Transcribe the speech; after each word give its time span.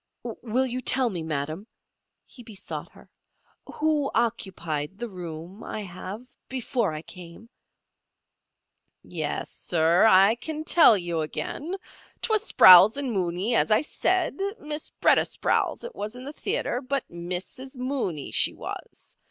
"Will 0.23 0.65
you 0.65 0.81
tell 0.81 1.11
me, 1.11 1.21
madam," 1.21 1.67
he 2.25 2.41
besought 2.41 2.89
her, 2.93 3.07
"who 3.67 4.09
occupied 4.15 4.97
the 4.97 5.07
room 5.07 5.63
I 5.63 5.81
have 5.81 6.25
before 6.49 6.91
I 6.91 7.03
came?" 7.03 7.49
"Yes, 9.03 9.51
sir. 9.51 10.07
I 10.09 10.33
can 10.33 10.63
tell 10.63 10.97
you 10.97 11.21
again. 11.21 11.75
'Twas 12.19 12.41
Sprowls 12.51 12.97
and 12.97 13.11
Mooney, 13.11 13.53
as 13.53 13.69
I 13.69 13.81
said. 13.81 14.39
Miss 14.59 14.89
B'retta 14.89 15.21
Sprowls 15.23 15.83
it 15.83 15.93
was 15.93 16.15
in 16.15 16.23
the 16.23 16.33
theatres, 16.33 16.81
but 16.89 17.07
Missis 17.07 17.75
Mooney 17.75 18.31
she 18.31 18.55
was. 18.55 19.15